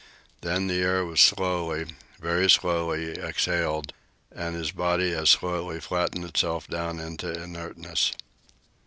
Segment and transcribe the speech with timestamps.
[0.41, 1.85] Then the air was slowly,
[2.19, 3.93] very slowly, exhaled,
[4.35, 8.11] and his body as slowly flattened itself down into inertness.